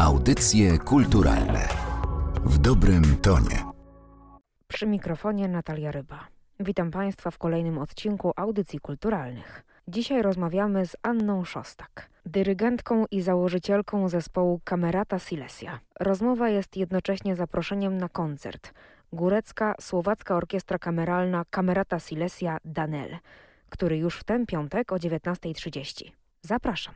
[0.00, 1.68] Audycje kulturalne
[2.44, 3.64] w dobrym tonie.
[4.68, 6.26] Przy mikrofonie Natalia Ryba.
[6.60, 9.64] Witam Państwa w kolejnym odcinku Audycji Kulturalnych.
[9.88, 15.80] Dzisiaj rozmawiamy z Anną Szostak, dyrygentką i założycielką zespołu Kamerata Silesia.
[16.00, 18.74] Rozmowa jest jednocześnie zaproszeniem na koncert.
[19.12, 23.16] Górecka Słowacka Orkiestra Kameralna Kamerata Silesia Danel,
[23.68, 26.10] który już w ten piątek o 19.30.
[26.42, 26.94] Zapraszam.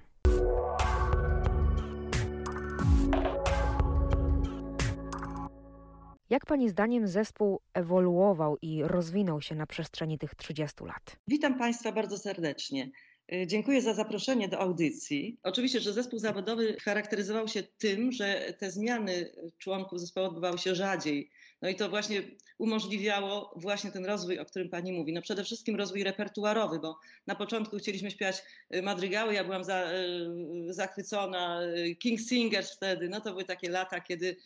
[6.34, 11.16] Jak Pani zdaniem zespół ewoluował i rozwinął się na przestrzeni tych 30 lat?
[11.28, 12.90] Witam Państwa bardzo serdecznie.
[13.32, 15.38] Y, dziękuję za zaproszenie do audycji.
[15.42, 21.30] Oczywiście, że zespół zawodowy charakteryzował się tym, że te zmiany członków zespołu odbywały się rzadziej.
[21.62, 22.22] No i to właśnie
[22.58, 25.12] umożliwiało właśnie ten rozwój, o którym Pani mówi.
[25.12, 28.42] No przede wszystkim rozwój repertuarowy, bo na początku chcieliśmy śpiewać
[28.74, 31.60] y, madrygały, ja byłam za, y, zachwycona,
[31.98, 34.36] King Singers wtedy, no to były takie lata, kiedy,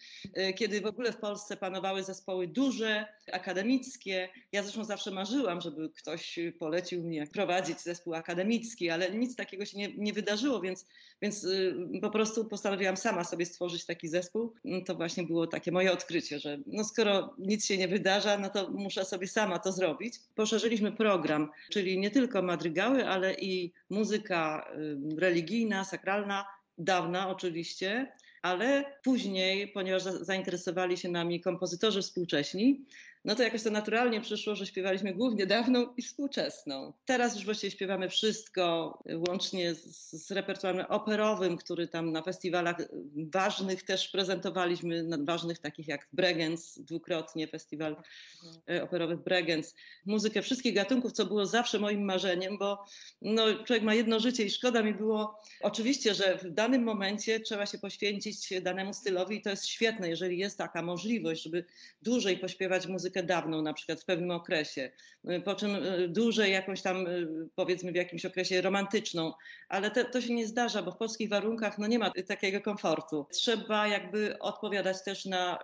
[0.56, 4.28] kiedy w ogóle w Polsce panowały zespoły duże, akademickie.
[4.52, 9.78] Ja zresztą zawsze marzyłam, żeby ktoś polecił mi prowadzić zespół akademicki, ale nic takiego się
[9.78, 10.86] nie, nie wydarzyło, więc,
[11.22, 14.54] więc y, po prostu postanowiłam sama sobie stworzyć taki zespół.
[14.64, 17.07] No to właśnie było takie moje odkrycie, że no skoro
[17.38, 20.14] nic się nie wydarza, no to muszę sobie sama to zrobić.
[20.34, 24.70] Poszerzyliśmy program, czyli nie tylko madrygały, ale i muzyka
[25.18, 26.46] religijna, sakralna,
[26.78, 32.84] dawna oczywiście, ale później, ponieważ zainteresowali się nami kompozytorzy współcześni,
[33.28, 36.92] no to jakoś to naturalnie przyszło, że śpiewaliśmy głównie dawną i współczesną.
[37.04, 38.98] Teraz już właściwie śpiewamy wszystko,
[39.28, 42.76] łącznie z, z repertuarem operowym, który tam na festiwalach
[43.32, 47.96] ważnych też prezentowaliśmy, ważnych takich jak Bregenz, dwukrotnie festiwal
[48.70, 49.74] e, operowy Bregenz.
[50.06, 52.84] Muzykę wszystkich gatunków, co było zawsze moim marzeniem, bo
[53.22, 57.66] no, człowiek ma jedno życie i szkoda mi było, oczywiście, że w danym momencie trzeba
[57.66, 61.64] się poświęcić danemu stylowi i to jest świetne, jeżeli jest taka możliwość, żeby
[62.02, 64.90] dłużej pośpiewać muzykę muzykę dawną na przykład w pewnym okresie,
[65.30, 69.32] y, po czym y, dłużej jakąś tam y, powiedzmy w jakimś okresie romantyczną,
[69.68, 73.26] ale te, to się nie zdarza, bo w polskich warunkach no nie ma takiego komfortu.
[73.32, 75.58] Trzeba jakby odpowiadać też na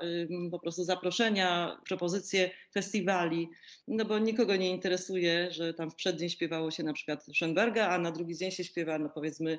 [0.51, 3.49] po prostu zaproszenia, propozycje festiwali,
[3.89, 7.99] no bo nikogo nie interesuje, że tam w przeddzień śpiewało się na przykład Schoenberga, a
[7.99, 9.59] na drugi dzień się śpiewa, no powiedzmy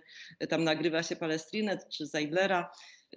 [0.49, 2.71] tam nagrywa się Palestrinę czy Zajdlera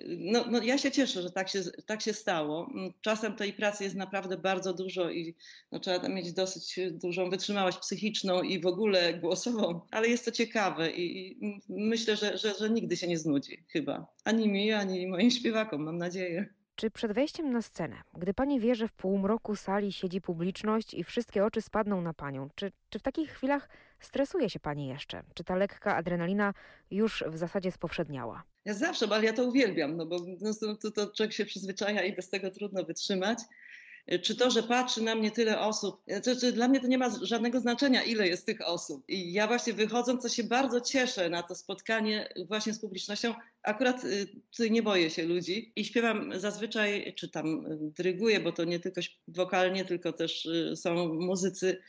[0.07, 2.71] no, no ja się cieszę, że tak się, tak się stało.
[3.01, 5.35] Czasem tej pracy jest naprawdę bardzo dużo i
[5.73, 10.91] no, trzeba mieć dosyć dużą wytrzymałość psychiczną i w ogóle głosową, ale jest to ciekawe
[10.91, 14.07] i, i myślę, że, że, że nigdy się nie znudzi chyba.
[14.25, 16.58] Ani mi, ani moim śpiewakom, mam nadzieję.
[16.79, 21.05] Czy przed wejściem na scenę, gdy pani wie, że w półmroku sali siedzi publiczność i
[21.05, 23.69] wszystkie oczy spadną na panią, czy, czy w takich chwilach
[24.01, 25.23] stresuje się pani jeszcze?
[25.35, 26.55] Czy ta lekka adrenalina
[26.91, 28.43] już w zasadzie spowszedniała?
[28.65, 32.17] Ja zawsze, ale ja to uwielbiam, no bo no, to, to człowiek się przyzwyczaja i
[32.17, 33.39] bez tego trudno wytrzymać
[34.23, 37.11] czy to, że patrzy na mnie tyle osób, to, to dla mnie to nie ma
[37.23, 39.05] żadnego znaczenia, ile jest tych osób.
[39.09, 43.35] I ja właśnie wychodząc, to się bardzo cieszę na to spotkanie właśnie z publicznością.
[43.63, 48.53] Akurat y, tutaj nie boję się ludzi i śpiewam zazwyczaj, czy tam y, dyryguję, bo
[48.53, 51.83] to nie tylko wokalnie, tylko też y, są muzycy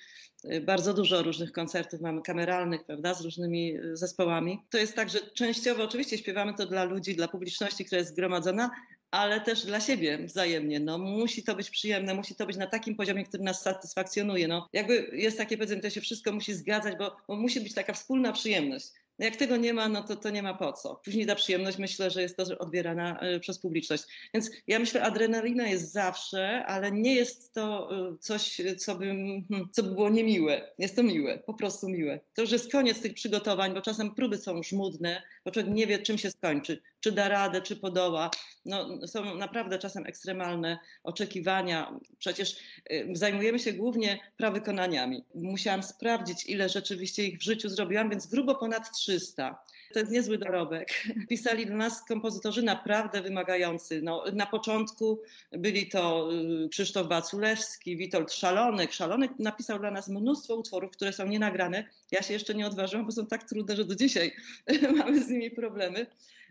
[0.61, 4.59] bardzo dużo różnych koncertów mamy kameralnych, prawda, z różnymi zespołami.
[4.69, 8.71] To jest tak, że częściowo oczywiście śpiewamy to dla ludzi, dla publiczności, która jest zgromadzona,
[9.11, 10.79] ale też dla siebie wzajemnie.
[10.79, 14.47] No, musi to być przyjemne, musi to być na takim poziomie, który nas satysfakcjonuje.
[14.47, 17.93] No, jakby jest takie powiedzenie, to się wszystko musi zgadzać, bo, bo musi być taka
[17.93, 18.87] wspólna przyjemność.
[19.19, 21.01] No jak tego nie ma, no to, to nie ma po co.
[21.05, 24.03] Później ta przyjemność myślę, że jest to odbierana e, przez publiczność.
[24.33, 29.45] Więc ja myślę, adrenalina jest zawsze, ale nie jest to e, coś, co by, hmm,
[29.71, 30.71] co by było niemiłe.
[30.77, 32.19] Jest to miłe, po prostu miłe.
[32.33, 35.99] To już jest koniec tych przygotowań, bo czasem próby są żmudne, bo człowiek nie wie,
[35.99, 36.81] czym się skończy.
[36.99, 38.31] Czy da radę, czy podoła.
[38.65, 41.99] No, są naprawdę czasem ekstremalne oczekiwania.
[42.17, 42.57] Przecież
[42.91, 45.23] y, zajmujemy się głównie prawykonaniami.
[45.35, 49.63] Musiałam sprawdzić, ile rzeczywiście ich w życiu zrobiłam, więc grubo ponad 300.
[49.93, 51.03] To jest niezły dorobek.
[51.29, 54.01] Pisali do nas kompozytorzy naprawdę wymagający.
[54.01, 55.21] No, na początku
[55.51, 56.29] byli to
[56.65, 58.93] y, Krzysztof Baculewski, Witold Szalonek.
[58.93, 61.83] Szalonek napisał dla nas mnóstwo utworów, które są nienagrane.
[62.11, 64.31] Ja się jeszcze nie odważyłam, bo są tak trudne, że do dzisiaj
[64.97, 66.05] mamy z nimi problemy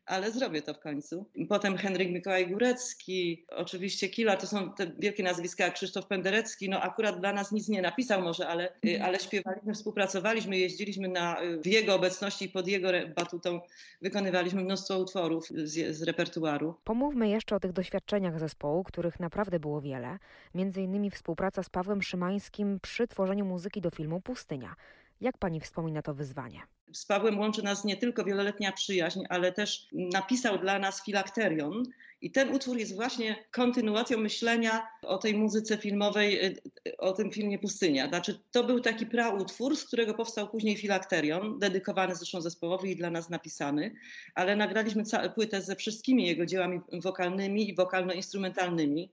[0.08, 1.26] ale zrobię to w końcu.
[1.48, 6.80] Potem Henryk Mikołaj Górecki, oczywiście Kila, to są te wielkie nazwiska jak Krzysztof Penderecki, no
[6.80, 9.02] akurat dla nas nic nie napisał może, ale, mhm.
[9.02, 13.60] ale śpiewaliśmy, współpracowaliśmy, jeździliśmy na, w jego obecności i pod jego batutą
[14.02, 16.74] wykonywaliśmy mnóstwo utworów z, z repertuaru.
[16.84, 20.18] Pomówmy jeszcze o tych doświadczeniach zespołu, których naprawdę było wiele,
[20.54, 24.74] między innymi współpraca z Pawłem Szymańskim przy tworzeniu muzyki do filmu Pustynia.
[25.20, 26.77] Jak pani wspomina to wyzwanie?
[26.92, 31.84] Z Pawłem łączy nas nie tylko wieloletnia przyjaźń, ale też napisał dla nas filakterion,
[32.20, 36.56] i ten utwór jest właśnie kontynuacją myślenia o tej muzyce filmowej, y,
[36.88, 38.08] y, o tym filmie Pustynia.
[38.08, 43.10] Znaczy, to był taki prautwór, z którego powstał później filakterion, dedykowany zresztą zespołowi i dla
[43.10, 43.94] nas napisany,
[44.34, 45.02] ale nagraliśmy
[45.34, 49.10] płytę ze wszystkimi jego dziełami wokalnymi i wokalno-instrumentalnymi.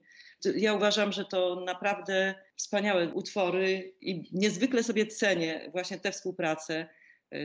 [0.56, 6.88] Ja uważam, że to naprawdę wspaniałe utwory i niezwykle sobie cenię właśnie tę współpracę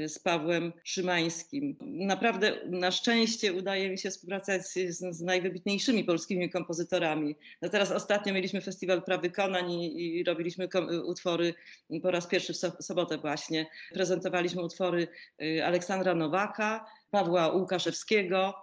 [0.07, 1.77] z Pawłem Szymańskim.
[1.81, 4.73] Naprawdę na szczęście udaje mi się współpracować z,
[5.15, 7.35] z najwybitniejszymi polskimi kompozytorami.
[7.61, 10.67] No teraz ostatnio mieliśmy Festiwal Praw Wykonań i, i robiliśmy
[11.05, 11.53] utwory
[12.01, 13.67] po raz pierwszy w sobotę właśnie.
[13.93, 15.07] Prezentowaliśmy utwory
[15.41, 18.53] y, Aleksandra Nowaka, Pawła Łukaszewskiego,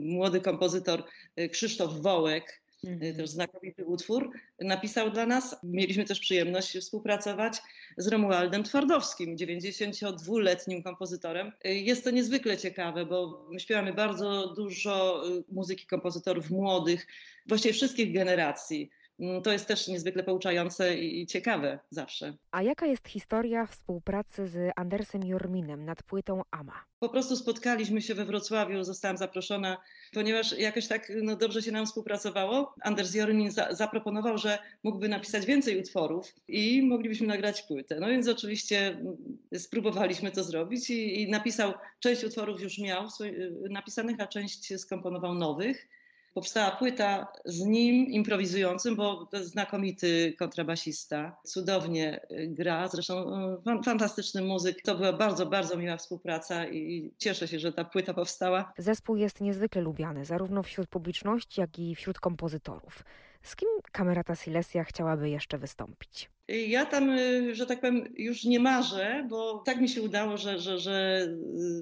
[0.00, 1.04] młody kompozytor
[1.40, 2.63] y, Krzysztof Wołek.
[3.16, 5.56] Też znakomity utwór, napisał dla nas.
[5.62, 7.62] Mieliśmy też przyjemność współpracować
[7.96, 11.52] z Romualdem Twardowskim, 92-letnim kompozytorem.
[11.64, 17.06] Jest to niezwykle ciekawe, bo śpiewamy bardzo dużo y, muzyki kompozytorów młodych,
[17.46, 18.90] właściwie wszystkich generacji.
[19.20, 22.36] Mm, to jest też niezwykle pouczające i ciekawe zawsze.
[22.50, 26.84] A jaka jest historia współpracy z Andersem Jorminem nad płytą Ama?
[26.98, 29.76] Po prostu spotkaliśmy się we Wrocławiu, zostałam zaproszona,
[30.12, 32.74] ponieważ jakoś tak no, dobrze się nam współpracowało.
[32.82, 38.00] Anders Jormin za zaproponował, że mógłby napisać więcej utworów i moglibyśmy nagrać płytę.
[38.00, 39.16] No więc oczywiście mm,
[39.58, 43.08] spróbowaliśmy to zrobić i, i napisał, część utworów już miał
[43.70, 45.88] napisanych, a część skomponował nowych
[46.34, 53.34] powstała płyta z nim improwizującym, bo to jest znakomity kontrabasista, cudownie y, gra, zresztą
[53.80, 54.82] y, fantastyczny muzyk.
[54.82, 58.72] To była bardzo, bardzo miła współpraca i cieszę się, że ta płyta powstała.
[58.78, 63.04] Zespół jest niezwykle lubiany, zarówno wśród publiczności, jak i wśród kompozytorów.
[63.42, 66.30] Z kim Kamerata Silesia chciałaby jeszcze wystąpić?
[66.48, 70.58] Ja tam, y, że tak powiem, już nie marzę, bo tak mi się udało, że,
[70.58, 71.28] że, że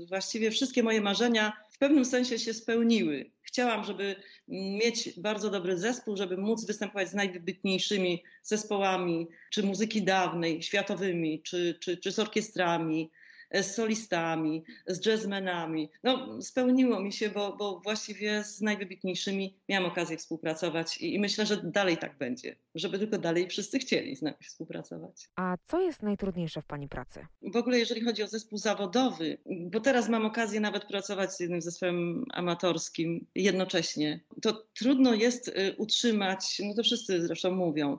[0.09, 3.31] właściwie wszystkie moje marzenia w pewnym sensie się spełniły.
[3.53, 4.17] Chciałam, żeby
[4.49, 11.79] mieć bardzo dobry zespół, żeby móc występować z najwybitniejszymi zespołami, czy muzyki dawnej, światowymi, czy,
[11.81, 13.11] czy, czy z orkiestrami,
[13.55, 15.91] z solistami, z jazzmenami.
[16.05, 21.47] No, spełniło mi się, bo, bo właściwie z najwybitniejszymi miałam okazję współpracować i, i myślę,
[21.47, 25.29] że dalej tak będzie, żeby tylko dalej wszyscy chcieli z nami współpracować.
[25.37, 27.27] A co jest najtrudniejsze w Pani pracy?
[27.43, 31.63] W ogóle jeżeli chodzi o zespół zawodowy, bo teraz mam okazję nawet pracować z jednym
[31.63, 37.99] zespołem amatorskim jednocześnie, to trudno jest y, utrzymać, no to wszyscy zresztą mówią,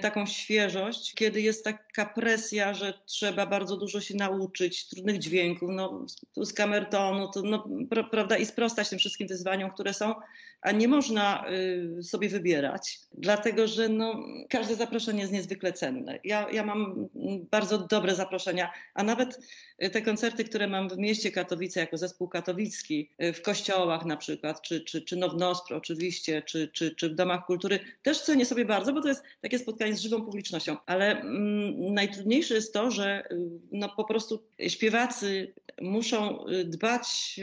[0.00, 6.06] taką świeżość, kiedy jest taka presja, że trzeba bardzo dużo się nauczyć, trudnych dźwięków, no,
[6.36, 7.68] z kamertonu, to, no,
[8.10, 10.14] prawda, i sprostać tym wszystkim wyzwaniom, które są,
[10.60, 11.44] a nie można
[11.98, 16.18] y, sobie wybierać, dlatego że no, każde zaproszenie jest niezwykle cenne.
[16.24, 17.08] Ja, ja mam
[17.50, 19.38] bardzo dobre zaproszenia, a nawet
[19.84, 24.16] y, te koncerty, które mam w mieście Katowice jako zespół katowicki, y, w kościołach na
[24.16, 28.64] przykład, czy, czy, czy Nownospro oczywiście, czy, czy, czy w domach kultury, też cenię sobie
[28.64, 30.76] bardzo, bo to jest takie spotkanie z żywą publicznością.
[30.86, 33.28] Ale mm, najtrudniejsze jest to, że
[33.72, 37.36] no, po prostu śpiewacy muszą dbać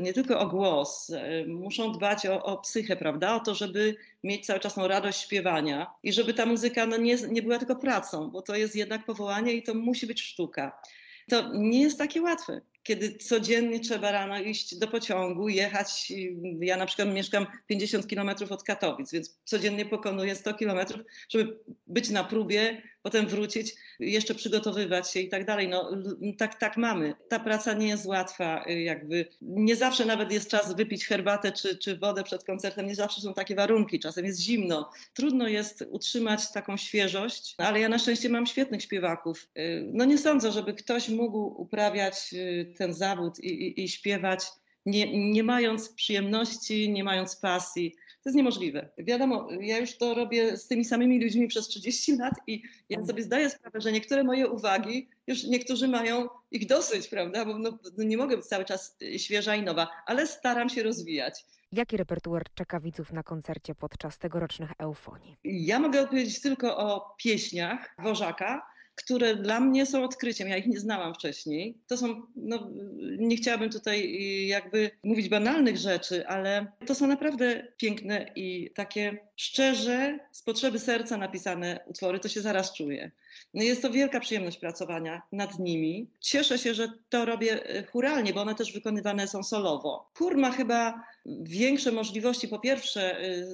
[0.00, 3.34] nie tylko o głos, e, muszą dbać o, o psychę, prawda?
[3.34, 7.16] O to, żeby mieć cały czas tą radość śpiewania i żeby ta muzyka no, nie,
[7.30, 10.82] nie była tylko pracą, bo to jest jednak powołanie i to musi być sztuka.
[11.30, 16.12] To nie jest takie łatwe kiedy codziennie trzeba rano iść do pociągu, jechać.
[16.60, 22.10] Ja na przykład mieszkam 50 kilometrów od Katowic, więc codziennie pokonuję 100 kilometrów, żeby być
[22.10, 25.68] na próbie, potem wrócić, jeszcze przygotowywać się i tak dalej.
[25.68, 25.90] No,
[26.38, 27.14] tak, tak mamy.
[27.28, 31.96] Ta praca nie jest łatwa, jakby nie zawsze nawet jest czas wypić herbatę czy, czy
[31.96, 34.90] wodę przed koncertem, nie zawsze są takie warunki, czasem jest zimno.
[35.14, 39.48] Trudno jest utrzymać taką świeżość, ale ja na szczęście mam świetnych śpiewaków.
[39.92, 42.34] No nie sądzę, żeby ktoś mógł uprawiać
[42.78, 44.40] ten zawód i, i, i śpiewać,
[44.86, 47.94] nie, nie mając przyjemności, nie mając pasji.
[48.22, 48.88] To jest niemożliwe.
[48.98, 53.22] Wiadomo, ja już to robię z tymi samymi ludźmi przez 30 lat i ja sobie
[53.22, 57.44] zdaję sprawę, że niektóre moje uwagi, już niektórzy mają ich dosyć, prawda?
[57.44, 61.44] Bo no, no nie mogę być cały czas świeża i nowa, ale staram się rozwijać.
[61.72, 65.36] Jaki repertuar czeka widzów na koncercie podczas tegorocznych eufonii?
[65.44, 68.71] Ja mogę odpowiedzieć tylko o pieśniach Wożaka,
[69.04, 70.48] które dla mnie są odkryciem.
[70.48, 71.78] Ja ich nie znałam wcześniej.
[71.86, 72.70] To są, no,
[73.18, 74.16] nie chciałabym tutaj
[74.46, 81.16] jakby mówić banalnych rzeczy, ale to są naprawdę piękne i takie szczerze, z potrzeby serca
[81.16, 82.20] napisane utwory.
[82.20, 83.10] To się zaraz czuje.
[83.54, 86.10] No jest to wielka przyjemność pracowania nad nimi.
[86.20, 90.10] Cieszę się, że to robię e, churalnie, bo one też wykonywane są solowo.
[90.18, 93.46] Chór ma chyba większe możliwości, po pierwsze e,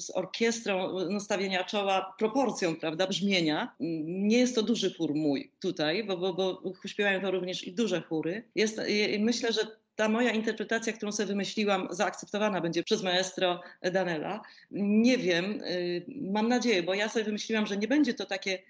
[0.00, 3.74] z orkiestrą nastawienia czoła proporcją, prawda, brzmienia.
[4.04, 8.00] Nie jest to duży chór mój tutaj, bo, bo, bo śpiewają to również i duże
[8.00, 8.44] chóry.
[8.54, 8.80] Jest,
[9.18, 9.60] myślę, że
[9.96, 13.60] ta moja interpretacja, którą sobie wymyśliłam, zaakceptowana będzie przez maestro
[13.92, 14.42] Danela.
[14.70, 18.62] Nie wiem, y, mam nadzieję, bo ja sobie wymyśliłam, że nie będzie to takie y,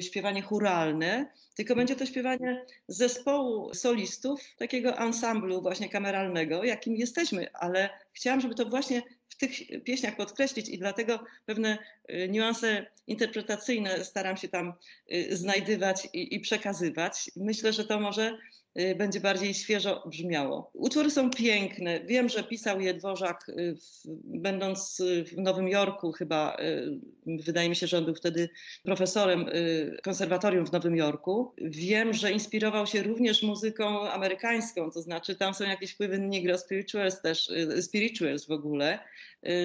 [0.00, 7.90] śpiewanie churalne, tylko będzie to śpiewanie zespołu solistów, takiego ansamblu właśnie kameralnego, jakim jesteśmy, ale
[8.12, 9.50] chciałam, żeby to właśnie w tych
[9.84, 11.78] pieśniach podkreślić i dlatego pewne
[12.10, 14.72] y, niuanse interpretacyjne staram się tam
[15.30, 17.30] znajdywać i, i przekazywać.
[17.36, 18.38] Myślę, że to może
[18.78, 20.70] Y, będzie bardziej świeżo brzmiało.
[20.74, 22.00] Utwory są piękne.
[22.00, 23.76] Wiem, że pisał je Dworzak, y,
[24.24, 26.56] będąc y, w Nowym Jorku, chyba
[27.26, 28.48] wydaje mi się, że on był wtedy
[28.82, 29.46] profesorem
[30.02, 31.54] konserwatorium w Nowym Jorku.
[31.58, 37.22] Wiem, że inspirował się również muzyką amerykańską, to znaczy tam są jakieś wpływy negro spirituals
[37.22, 38.98] też, spirituals w ogóle.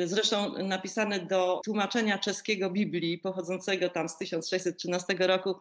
[0.05, 5.55] Zresztą napisane do tłumaczenia czeskiego Biblii pochodzącego tam z 1613 roku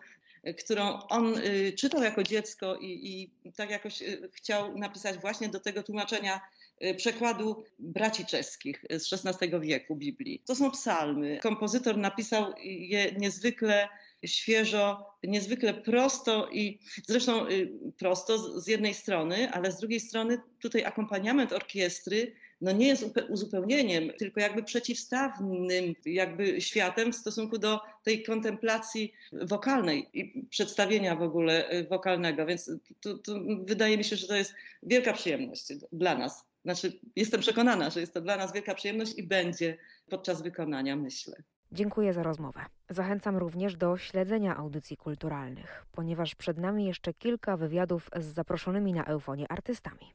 [0.53, 5.61] którą on y, czytał jako dziecko i, i tak jakoś y, chciał napisać właśnie do
[5.61, 6.41] tego tłumaczenia
[6.85, 10.43] y, przekładu braci czeskich z XVI wieku Biblii.
[10.47, 11.39] To są psalmy.
[11.43, 13.89] Kompozytor napisał je niezwykle
[14.27, 17.47] świeżo, niezwykle prosto i zresztą
[17.99, 24.11] prosto z jednej strony, ale z drugiej strony tutaj akompaniament orkiestry no nie jest uzupełnieniem,
[24.19, 31.73] tylko jakby przeciwstawnym jakby światem w stosunku do tej kontemplacji wokalnej i przedstawienia w ogóle
[31.73, 32.47] y, wokalnego.
[32.47, 33.33] Więc tu, tu
[33.65, 36.45] wydaje mi się, że to jest wielka przyjemność dla nas.
[36.65, 39.77] Znaczy, jestem przekonana, że jest to dla nas wielka przyjemność i będzie
[40.09, 41.37] podczas wykonania, myślę.
[41.73, 42.61] Dziękuję za rozmowę.
[42.91, 49.05] Zachęcam również do śledzenia audycji kulturalnych, ponieważ przed nami jeszcze kilka wywiadów z zaproszonymi na
[49.05, 50.15] Eufonie artystami.